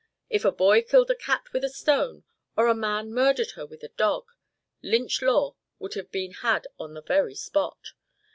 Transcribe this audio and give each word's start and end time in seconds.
If 0.31 0.43
a 0.43 0.51
boy 0.51 0.77
had 0.77 0.87
killed 0.89 1.11
a 1.11 1.15
cat 1.15 1.53
with 1.53 1.63
a 1.63 1.69
stone, 1.69 2.23
or 2.57 2.65
a 2.67 2.73
man 2.73 3.13
murdered 3.13 3.51
her 3.51 3.67
with 3.67 3.83
a 3.83 3.89
dog, 3.89 4.25
Lynch 4.81 5.21
law 5.21 5.55
would 5.77 5.93
have 5.93 6.09
been 6.11 6.31
had 6.31 6.65
on 6.79 6.95
the 6.95 7.03
very 7.03 7.35
spot. 7.35 7.89